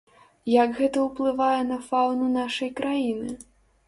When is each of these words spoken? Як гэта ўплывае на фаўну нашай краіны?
Як 0.51 0.71
гэта 0.77 1.03
ўплывае 1.07 1.59
на 1.71 1.77
фаўну 1.89 2.31
нашай 2.39 2.73
краіны? 2.81 3.37